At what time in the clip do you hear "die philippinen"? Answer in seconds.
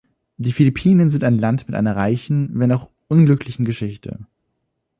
0.37-1.11